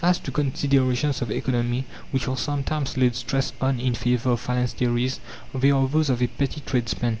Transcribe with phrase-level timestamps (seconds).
[0.03, 5.19] As to considerations of economy, which are sometimes laid stress on in favour of phalansteries,
[5.53, 7.09] they are those of a petty tradesman.